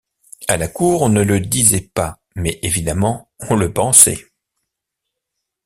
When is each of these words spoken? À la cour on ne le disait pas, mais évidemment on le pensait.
À 0.47 0.57
la 0.57 0.67
cour 0.67 1.03
on 1.03 1.09
ne 1.09 1.21
le 1.21 1.39
disait 1.39 1.87
pas, 1.93 2.19
mais 2.35 2.57
évidemment 2.63 3.29
on 3.51 3.55
le 3.55 3.71
pensait. 3.71 4.25